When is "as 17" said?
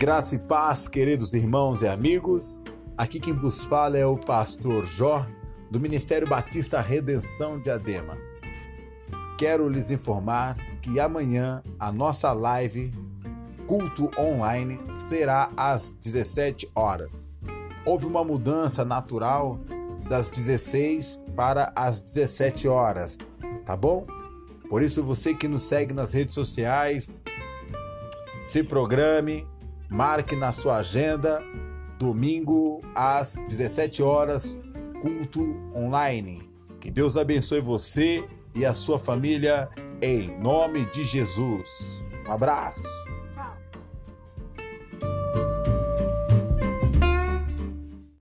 21.76-22.66